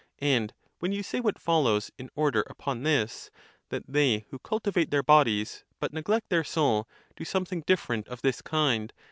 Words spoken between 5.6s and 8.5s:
but neglect their soul, !do something different of this